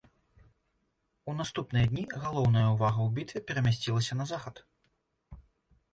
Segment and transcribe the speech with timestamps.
[1.31, 4.55] У наступныя дні галоўная ўвага ў бітве перамясцілася на захад.